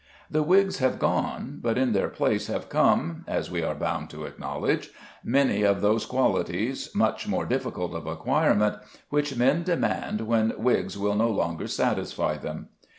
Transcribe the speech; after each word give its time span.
The 0.31 0.41
wigs 0.41 0.79
have 0.79 0.97
gone, 0.97 1.59
but 1.61 1.77
in 1.77 1.93
their 1.93 2.09
places 2.09 2.47
have 2.47 2.69
come, 2.69 3.23
as 3.27 3.51
we 3.51 3.61
are 3.61 3.75
bound 3.75 4.09
to 4.09 4.25
acknowledge, 4.25 4.89
many 5.23 5.61
of 5.61 5.81
those 5.81 6.07
qualities, 6.07 6.89
much 6.95 7.27
more 7.27 7.45
difficult 7.45 7.93
of 7.93 8.07
acquirement, 8.07 8.77
which 9.09 9.37
men 9.37 9.61
demand 9.61 10.21
when 10.21 10.53
wigs 10.57 10.97
will 10.97 11.13
no 11.13 11.29
longer 11.29 11.67
satisfy 11.67 12.35
them. 12.35 12.69